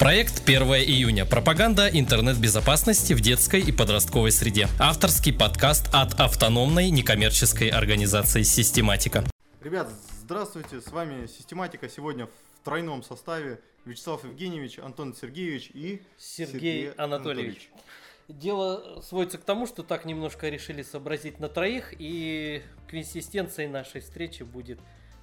Проект 0.00 0.48
1 0.48 0.62
июня. 0.62 1.26
Пропаганда 1.26 1.86
интернет-безопасности 1.86 3.12
в 3.12 3.20
детской 3.20 3.60
и 3.60 3.70
подростковой 3.70 4.32
среде. 4.32 4.66
Авторский 4.78 5.30
подкаст 5.30 5.90
от 5.92 6.18
автономной 6.18 6.88
некоммерческой 6.88 7.68
организации 7.68 8.40
«Систематика». 8.40 9.24
Ребят, 9.62 9.90
здравствуйте, 10.22 10.80
с 10.80 10.90
вами 10.90 11.26
«Систематика». 11.26 11.86
Сегодня 11.90 12.28
в 12.28 12.64
тройном 12.64 13.02
составе 13.02 13.60
Вячеслав 13.84 14.24
Евгеньевич, 14.24 14.78
Антон 14.78 15.14
Сергеевич 15.14 15.70
и 15.74 16.00
Сергей, 16.16 16.54
Сергей 16.54 16.90
Анатольевич. 16.92 17.68
Анатольевич. 17.68 17.70
Дело 18.28 19.02
сводится 19.02 19.36
к 19.36 19.44
тому, 19.44 19.66
что 19.66 19.82
так 19.82 20.06
немножко 20.06 20.48
решили 20.48 20.82
сообразить 20.82 21.40
на 21.40 21.50
троих, 21.50 21.92
и 21.98 22.62
консистенцией 22.88 23.68
нашей 23.68 24.00
встречи 24.00 24.44
будет 24.44 24.78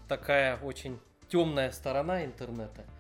такая 0.08 0.58
очень 0.58 1.00
темная 1.30 1.72
сторона 1.72 2.24
интернета– 2.24 2.86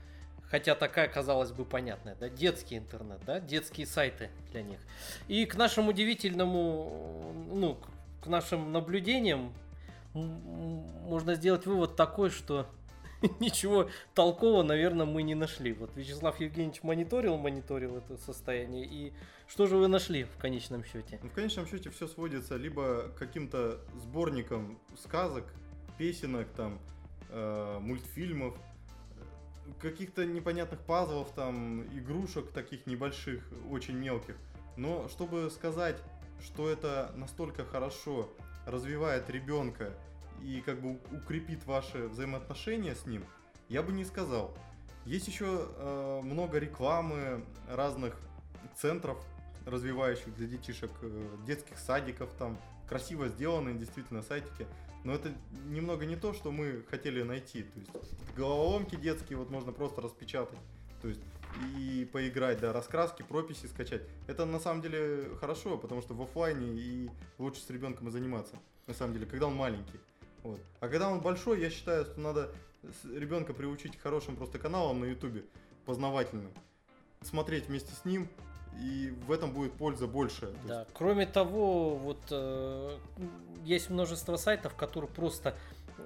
Хотя 0.50 0.76
такая, 0.76 1.08
казалось 1.08 1.52
бы, 1.52 1.66
понятная, 1.66 2.16
да, 2.16 2.30
детский 2.30 2.78
интернет, 2.78 3.20
да, 3.26 3.40
детские 3.40 3.86
сайты 3.86 4.30
для 4.52 4.62
них. 4.62 4.80
И 5.28 5.46
к 5.46 5.56
нашему 5.56 5.90
удивительному, 5.90 7.34
ну, 7.54 7.78
к 8.22 8.28
нашим 8.28 8.72
наблюдениям 8.72 9.54
можно 10.14 11.36
сделать 11.36 11.66
вывод 11.66 11.96
такой, 11.96 12.30
что 12.30 12.68
ничего 13.40 13.90
толкового, 14.14 14.64
наверное, 14.64 15.06
мы 15.06 15.24
не 15.24 15.36
нашли. 15.36 15.74
Вот 15.74 15.96
Вячеслав 15.96 16.40
Евгеньевич 16.40 16.84
мониторил, 16.84 17.38
мониторил 17.38 17.98
это 17.98 18.18
состояние. 18.18 18.86
И 18.86 19.14
что 19.48 19.68
же 19.68 19.78
вы 19.78 19.88
нашли 19.88 20.24
в 20.24 20.38
конечном 20.38 20.84
счете? 20.84 21.20
В 21.24 21.34
конечном 21.34 21.68
счете 21.68 21.90
все 21.90 22.08
сводится 22.08 22.56
либо 22.56 23.10
к 23.10 23.16
каким-то 23.16 23.80
сборникам 23.96 24.80
сказок, 24.98 25.46
песенок, 25.98 26.48
там, 26.56 26.80
э, 27.30 27.80
мультфильмов, 27.82 28.56
каких-то 29.82 30.26
непонятных 30.26 30.80
пазлов, 30.82 31.32
там, 31.34 31.84
игрушек 31.96 32.52
таких 32.52 32.86
небольших, 32.86 33.44
очень 33.70 33.96
мелких. 33.96 34.36
Но 34.76 35.08
чтобы 35.10 35.50
сказать, 35.52 35.98
что 36.44 36.70
это 36.70 37.12
настолько 37.16 37.66
хорошо 37.66 38.30
развивает 38.66 39.30
ребенка 39.30 39.94
и 40.42 40.62
как 40.62 40.82
бы 40.82 41.00
укрепит 41.12 41.66
ваши 41.66 42.08
взаимоотношения 42.08 42.96
с 42.96 43.06
ним, 43.06 43.26
я 43.70 43.82
бы 43.82 43.92
не 43.92 44.06
сказал. 44.06 44.56
Есть 45.06 45.28
еще 45.28 45.68
э, 45.76 46.22
много 46.24 46.60
рекламы 46.60 47.46
разных 47.70 48.16
центров 48.76 49.18
развивающих 49.68 50.34
для 50.36 50.48
детишек, 50.48 50.92
э, 51.02 51.36
детских 51.46 51.78
садиков 51.78 52.34
там, 52.40 52.58
красиво 52.88 53.28
сделанные 53.28 53.76
действительно 53.76 54.22
сайтики. 54.22 54.66
Но 55.04 55.14
это 55.14 55.32
немного 55.66 56.06
не 56.06 56.16
то, 56.16 56.34
что 56.34 56.52
мы 56.52 56.84
хотели 56.90 57.22
найти. 57.22 57.64
То 57.64 57.80
есть 57.80 58.36
головоломки 58.36 58.96
детские 58.96 59.38
вот 59.38 59.50
можно 59.50 59.72
просто 59.72 60.02
распечатать. 60.02 60.60
То 61.02 61.10
есть 61.10 61.22
и 61.78 62.08
поиграть, 62.12 62.60
да, 62.60 62.74
раскраски, 62.74 63.24
прописи 63.24 63.68
скачать. 63.68 64.04
Это 64.28 64.46
на 64.46 64.60
самом 64.60 64.82
деле 64.82 65.30
хорошо, 65.40 65.78
потому 65.78 66.02
что 66.02 66.14
в 66.14 66.22
офлайне 66.22 66.74
и 66.74 67.10
лучше 67.38 67.62
с 67.62 67.70
ребенком 67.70 68.08
и 68.08 68.12
заниматься. 68.12 68.56
На 68.86 68.94
самом 68.94 69.14
деле, 69.14 69.26
когда 69.26 69.48
он 69.48 69.56
маленький. 69.56 70.00
Вот. 70.44 70.60
А 70.80 70.88
когда 70.88 71.10
он 71.10 71.20
большой, 71.20 71.62
я 71.62 71.70
считаю, 71.70 72.06
что 72.06 72.20
надо 72.20 72.52
ребенка 73.04 73.54
приучить 73.54 73.98
хорошим 73.98 74.36
просто 74.36 74.60
каналам 74.60 75.00
на 75.00 75.06
ютубе, 75.06 75.44
познавательным. 75.86 76.52
Смотреть 77.22 77.68
вместе 77.68 77.94
с 77.94 78.06
ним, 78.06 78.30
и 78.82 79.14
в 79.26 79.32
этом 79.32 79.52
будет 79.52 79.74
польза 79.74 80.08
больше. 80.08 80.54
Да. 80.68 80.82
Есть... 80.82 80.92
Кроме 80.94 81.26
того, 81.26 81.96
вот 81.96 82.22
э, 82.32 82.98
есть 83.64 83.90
множество 83.90 84.38
сайтов, 84.38 84.76
которые 84.76 85.10
просто 85.10 85.56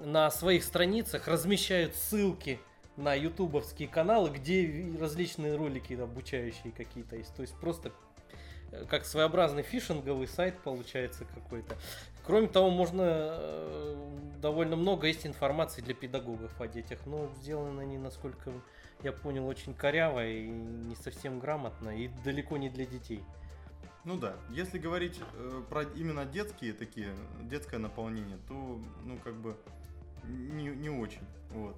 на 0.04 0.30
своих 0.30 0.64
страницах 0.64 1.28
размещают 1.28 1.94
ссылки 1.94 2.60
на 2.96 3.14
ютубовские 3.14 3.88
каналы, 3.88 4.30
где 4.30 4.92
различные 5.00 5.56
ролики 5.56 5.94
обучающие 5.94 6.72
какие-то 6.72 7.16
есть. 7.16 7.34
То 7.34 7.42
есть 7.42 7.54
просто 7.54 7.92
э, 8.70 8.84
как 8.88 9.04
своеобразный 9.04 9.62
фишинговый 9.62 10.28
сайт 10.28 10.58
получается 10.62 11.24
какой-то. 11.24 11.76
Кроме 12.24 12.48
того, 12.48 12.70
можно 12.70 13.02
э, 13.04 13.96
довольно 14.40 14.76
много 14.76 15.06
есть 15.06 15.26
информации 15.26 15.80
для 15.80 15.94
педагогов 15.94 16.52
о 16.60 16.68
детях, 16.68 17.00
но 17.06 17.28
сделано 17.40 17.82
они, 17.82 17.98
насколько 17.98 18.52
я 19.02 19.12
понял, 19.12 19.46
очень 19.46 19.74
коряво 19.74 20.26
и 20.26 20.46
не 20.46 20.94
совсем 20.94 21.40
грамотно, 21.40 21.90
и 21.90 22.08
далеко 22.24 22.56
не 22.56 22.68
для 22.68 22.86
детей. 22.86 23.24
Ну 24.04 24.16
да, 24.16 24.36
если 24.50 24.78
говорить 24.78 25.20
э, 25.34 25.62
про 25.68 25.82
именно 25.82 26.24
детские 26.24 26.72
такие, 26.72 27.14
детское 27.42 27.78
наполнение, 27.78 28.38
то, 28.48 28.80
ну, 29.04 29.18
как 29.22 29.34
бы, 29.34 29.56
не, 30.24 30.66
не 30.66 30.90
очень, 30.90 31.22
вот. 31.50 31.76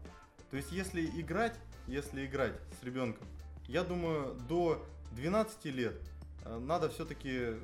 То 0.50 0.56
есть, 0.56 0.72
если 0.72 1.04
играть, 1.21 1.59
если 1.87 2.25
играть 2.25 2.54
с 2.81 2.84
ребенком, 2.84 3.27
я 3.66 3.83
думаю, 3.83 4.34
до 4.49 4.83
12 5.12 5.65
лет 5.66 5.97
э, 6.44 6.59
надо 6.59 6.88
все-таки 6.88 7.56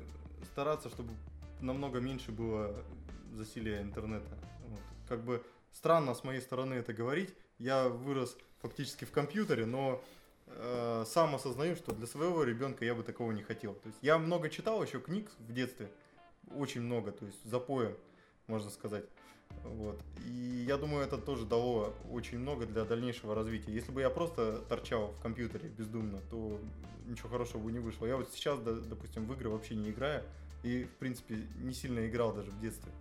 стараться, 0.51 0.89
чтобы 0.89 1.11
намного 1.61 1.99
меньше 1.99 2.31
было 2.31 2.83
засилия 3.33 3.81
интернета. 3.81 4.37
Вот. 4.67 4.81
Как 5.07 5.23
бы 5.23 5.43
странно 5.71 6.13
с 6.13 6.23
моей 6.23 6.41
стороны 6.41 6.75
это 6.75 6.93
говорить, 6.93 7.33
я 7.57 7.87
вырос 7.87 8.37
фактически 8.61 9.05
в 9.05 9.11
компьютере, 9.11 9.65
но 9.65 10.03
э, 10.47 11.03
сам 11.07 11.35
осознаю, 11.35 11.75
что 11.75 11.93
для 11.93 12.07
своего 12.07 12.43
ребенка 12.43 12.85
я 12.85 12.95
бы 12.95 13.03
такого 13.03 13.31
не 13.31 13.43
хотел. 13.43 13.73
То 13.75 13.87
есть 13.87 13.99
я 14.01 14.17
много 14.17 14.49
читал 14.49 14.83
еще 14.83 14.99
книг 14.99 15.31
в 15.39 15.53
детстве, 15.53 15.89
очень 16.55 16.81
много, 16.81 17.11
то 17.11 17.25
есть 17.25 17.43
запоя, 17.45 17.95
можно 18.47 18.69
сказать. 18.69 19.05
Вот. 19.63 19.99
И 20.25 20.65
я 20.67 20.77
думаю, 20.77 21.05
это 21.05 21.17
тоже 21.17 21.45
дало 21.45 21.93
очень 22.09 22.39
много 22.39 22.65
для 22.65 22.85
дальнейшего 22.85 23.35
развития. 23.35 23.71
Если 23.71 23.91
бы 23.91 24.01
я 24.01 24.09
просто 24.09 24.59
торчал 24.69 25.11
в 25.11 25.21
компьютере 25.21 25.69
бездумно, 25.69 26.21
то 26.29 26.59
ничего 27.05 27.29
хорошего 27.29 27.61
бы 27.61 27.71
не 27.71 27.79
вышло. 27.79 28.05
Я 28.05 28.17
вот 28.17 28.29
сейчас, 28.31 28.59
допустим, 28.59 29.27
в 29.27 29.33
игры 29.33 29.49
вообще 29.49 29.75
не 29.75 29.89
играю. 29.89 30.23
И, 30.63 30.83
в 30.83 30.95
принципе, 30.97 31.47
не 31.59 31.73
сильно 31.73 32.07
играл 32.07 32.33
даже 32.33 32.51
в 32.51 32.59
детстве. 32.59 32.91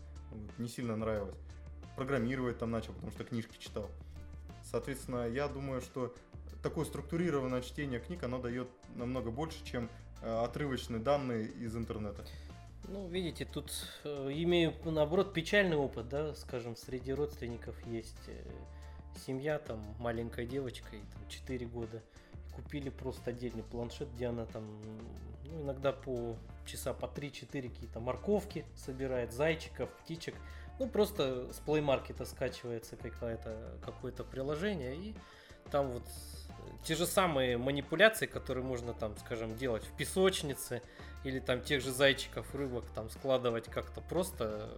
Не 0.59 0.69
сильно 0.69 0.97
нравилось. 0.97 1.37
Программировать 1.97 2.59
там 2.59 2.71
начал, 2.71 2.93
потому 2.94 3.12
что 3.12 3.25
книжки 3.25 3.56
читал. 3.59 3.91
Соответственно, 4.62 5.28
я 5.28 5.48
думаю, 5.48 5.81
что 5.81 6.15
такое 6.62 6.84
структурированное 6.84 7.62
чтение 7.62 8.00
книг, 8.00 8.22
оно 8.22 8.38
дает 8.38 8.69
намного 8.94 9.31
больше, 9.31 9.65
чем 9.65 9.91
э, 10.22 10.44
отрывочные 10.44 11.00
данные 11.00 11.49
из 11.49 11.76
интернета. 11.76 12.25
Ну, 12.88 13.09
видите, 13.09 13.44
тут 13.44 13.72
э, 14.04 14.31
имею, 14.32 14.75
наоборот, 14.84 15.32
печальный 15.32 15.76
опыт, 15.76 16.09
да, 16.09 16.34
скажем, 16.34 16.76
среди 16.76 17.12
родственников 17.12 17.75
есть 17.87 18.28
э, 18.28 18.43
семья, 19.26 19.59
там, 19.59 19.82
маленькая 19.99 20.47
девочка, 20.47 20.97
и 20.97 21.00
там 21.00 21.28
4 21.28 21.66
года, 21.66 22.03
купили 22.55 22.91
просто 22.91 23.31
отдельный 23.31 23.62
планшет, 23.62 24.12
где 24.15 24.27
она 24.27 24.47
там, 24.47 24.65
ну, 25.44 25.62
иногда 25.62 25.93
по 25.93 26.37
часа 26.66 26.93
по 26.93 27.06
3-4 27.06 27.69
какие-то 27.69 28.00
морковки 28.00 28.65
собирает, 28.77 29.33
зайчиков, 29.33 29.91
птичек, 30.03 30.34
ну, 30.78 30.88
просто 30.88 31.53
с 31.53 31.61
Play 31.66 31.84
Market 31.84 32.25
скачивается 32.25 32.97
какое-то 32.97 33.78
какое-то 33.84 34.25
приложение, 34.25 34.97
и 34.97 35.15
там 35.71 35.91
вот 35.91 36.05
те 36.84 36.94
же 36.94 37.06
самые 37.06 37.59
манипуляции, 37.59 38.27
которые 38.27 38.65
можно 38.65 38.94
там, 38.94 39.17
скажем, 39.19 39.56
делать 39.56 39.84
в 39.84 39.97
песочнице, 39.97 40.82
или 41.25 41.38
там 41.38 41.61
тех 41.61 41.82
же 41.82 41.93
зайчиков, 41.93 42.55
рыбок 42.55 42.84
там 42.94 43.11
складывать 43.11 43.67
как-то 43.67 44.00
просто 44.00 44.71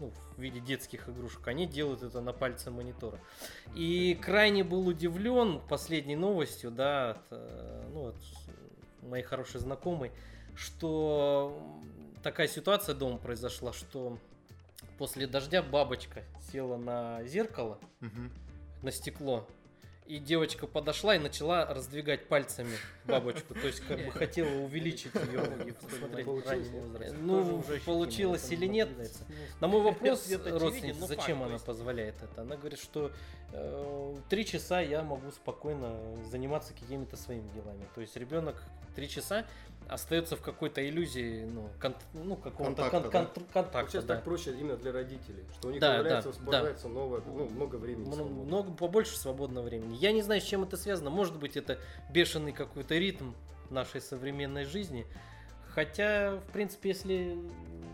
ну, 0.00 0.12
в 0.36 0.40
виде 0.40 0.60
детских 0.60 1.08
игрушек, 1.08 1.46
они 1.48 1.66
делают 1.66 2.02
это 2.02 2.20
на 2.20 2.32
пальце 2.32 2.70
монитора. 2.70 3.18
И 3.74 4.18
крайне 4.20 4.64
был 4.64 4.86
удивлен 4.86 5.60
последней 5.68 6.16
новостью, 6.16 6.70
да, 6.70 7.10
от, 7.10 7.22
э, 7.30 7.88
ну, 7.92 8.08
от 8.08 8.16
моей 9.02 9.24
хорошей 9.24 9.60
знакомой, 9.60 10.12
что 10.54 11.58
такая 12.22 12.48
ситуация 12.48 12.94
дома 12.94 13.18
произошла, 13.18 13.72
что 13.72 14.18
после 14.98 15.26
дождя 15.26 15.62
бабочка 15.62 16.24
села 16.50 16.76
на 16.76 17.24
зеркало, 17.24 17.78
угу. 18.00 18.30
на 18.82 18.90
стекло, 18.90 19.46
и 20.06 20.18
девочка 20.18 20.66
подошла 20.66 21.16
и 21.16 21.18
начала 21.18 21.66
раздвигать 21.66 22.28
пальцами 22.28 22.76
бабочку. 23.04 23.54
То 23.54 23.66
есть, 23.66 23.80
как 23.80 24.04
бы 24.04 24.12
хотела 24.12 24.48
увеличить 24.48 25.14
ее 25.14 25.66
и 25.66 25.72
посмотреть 25.72 26.26
Ну, 27.20 27.64
получилось 27.84 28.50
или 28.50 28.66
нет. 28.66 28.88
На 29.60 29.68
мой 29.68 29.82
вопрос 29.82 30.30
родственница, 30.30 31.06
зачем 31.06 31.42
она 31.42 31.58
позволяет 31.58 32.16
это? 32.22 32.42
Она 32.42 32.56
говорит, 32.56 32.78
что 32.78 33.10
э, 33.52 34.16
три 34.28 34.44
часа 34.44 34.80
я 34.80 35.02
могу 35.02 35.30
спокойно 35.30 35.94
заниматься 36.30 36.72
какими-то 36.74 37.16
своими 37.16 37.48
делами. 37.54 37.86
То 37.94 38.00
есть 38.00 38.16
ребенок 38.16 38.62
три 38.94 39.08
часа 39.08 39.44
остается 39.88 40.36
в 40.36 40.42
какой-то 40.42 40.86
иллюзии, 40.86 41.44
ну, 41.44 41.68
кон, 41.80 41.94
ну 42.12 42.36
какого-то 42.36 42.90
контакта. 42.90 43.10
Кон, 43.10 43.26
кон, 43.26 43.44
контакта 43.52 43.90
Сейчас 43.90 44.04
да. 44.04 44.16
так 44.16 44.24
проще 44.24 44.52
именно 44.52 44.76
для 44.76 44.92
родителей, 44.92 45.44
что 45.54 45.68
у 45.68 45.70
них 45.70 45.80
да, 45.80 45.94
появляется, 45.94 46.30
да, 46.30 46.34
освобождается 46.34 46.88
да. 46.88 46.94
новое, 46.94 47.20
ну, 47.26 47.48
много 47.48 47.76
времени. 47.76 48.08
Много, 48.08 48.72
побольше 48.72 49.16
свободного 49.16 49.64
времени. 49.64 49.96
Я 49.96 50.12
не 50.12 50.22
знаю, 50.22 50.40
с 50.40 50.44
чем 50.44 50.62
это 50.62 50.76
связано. 50.76 51.10
Может 51.10 51.38
быть, 51.38 51.56
это 51.56 51.78
бешеный 52.10 52.52
какой-то 52.52 52.96
ритм 52.96 53.32
нашей 53.70 54.00
современной 54.00 54.64
жизни. 54.64 55.06
Хотя, 55.76 56.36
в 56.36 56.52
принципе, 56.52 56.88
если 56.88 57.38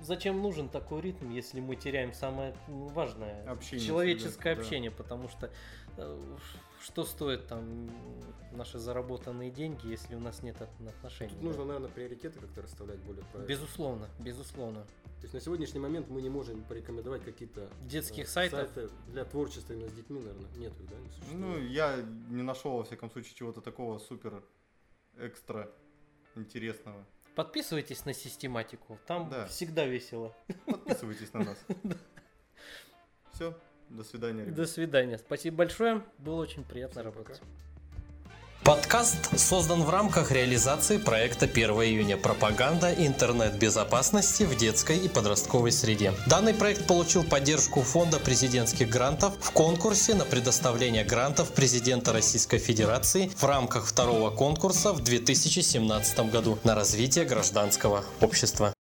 зачем 0.04 0.40
нужен 0.40 0.68
такой 0.68 1.00
ритм, 1.00 1.30
если 1.30 1.58
мы 1.58 1.74
теряем 1.74 2.12
самое 2.12 2.54
важное 2.68 3.44
общение, 3.50 3.84
человеческое 3.84 4.54
всегда, 4.54 4.62
общение, 4.62 4.90
да. 4.90 4.96
потому 4.98 5.28
что 5.28 5.50
э, 5.96 6.36
что 6.80 7.02
стоит 7.02 7.48
там 7.48 7.90
наши 8.52 8.78
заработанные 8.78 9.50
деньги, 9.50 9.88
если 9.88 10.14
у 10.14 10.20
нас 10.20 10.44
нет 10.44 10.62
отношений? 10.62 11.30
Тут 11.30 11.40
да? 11.40 11.46
нужно, 11.46 11.64
наверное, 11.64 11.88
приоритеты 11.88 12.38
как-то 12.38 12.62
расставлять 12.62 13.00
более 13.00 13.24
правильно. 13.24 13.48
Безусловно, 13.48 14.08
безусловно. 14.20 14.84
То 15.16 15.22
есть 15.22 15.34
на 15.34 15.40
сегодняшний 15.40 15.80
момент 15.80 16.08
мы 16.08 16.22
не 16.22 16.30
можем 16.30 16.62
порекомендовать 16.62 17.24
какие-то 17.24 17.68
детских 17.82 18.26
э, 18.26 18.28
сайтов? 18.28 18.70
сайты 18.72 18.90
для 19.08 19.24
творчества 19.24 19.72
именно 19.72 19.88
с 19.88 19.92
детьми, 19.92 20.20
наверное, 20.20 20.48
нет 20.56 20.72
да? 20.88 20.94
Не 21.32 21.36
ну, 21.36 21.58
я 21.58 21.96
не 22.30 22.42
нашел, 22.42 22.76
во 22.76 22.84
всяком 22.84 23.10
случае, 23.10 23.34
чего-то 23.34 23.60
такого 23.60 23.98
супер 23.98 24.40
экстра 25.16 25.68
интересного. 26.36 27.04
Подписывайтесь 27.34 28.04
на 28.04 28.12
систематику, 28.12 28.98
там 29.06 29.30
да. 29.30 29.46
всегда 29.46 29.86
весело. 29.86 30.36
Подписывайтесь 30.66 31.32
на 31.32 31.44
нас. 31.44 31.58
Все, 33.32 33.58
до 33.88 34.04
свидания. 34.04 34.42
Ребят. 34.42 34.54
До 34.54 34.66
свидания. 34.66 35.18
Спасибо 35.18 35.58
большое, 35.58 36.04
было 36.18 36.42
очень 36.42 36.64
приятно 36.64 37.00
Всем 37.00 37.12
работать. 37.12 37.40
Пока. 37.40 37.50
Подкаст 38.64 39.36
создан 39.36 39.82
в 39.82 39.90
рамках 39.90 40.30
реализации 40.30 40.98
проекта 40.98 41.46
1 41.46 41.70
июня 41.70 42.16
«Пропаганда 42.16 42.94
интернет-безопасности 42.94 44.44
в 44.44 44.56
детской 44.56 44.98
и 44.98 45.08
подростковой 45.08 45.72
среде». 45.72 46.12
Данный 46.28 46.54
проект 46.54 46.86
получил 46.86 47.24
поддержку 47.24 47.82
Фонда 47.82 48.20
президентских 48.20 48.88
грантов 48.88 49.34
в 49.40 49.50
конкурсе 49.50 50.14
на 50.14 50.24
предоставление 50.24 51.02
грантов 51.02 51.50
президента 51.50 52.12
Российской 52.12 52.58
Федерации 52.58 53.32
в 53.36 53.42
рамках 53.44 53.84
второго 53.84 54.30
конкурса 54.30 54.92
в 54.92 55.00
2017 55.00 56.30
году 56.30 56.56
на 56.62 56.76
развитие 56.76 57.24
гражданского 57.24 58.04
общества. 58.20 58.72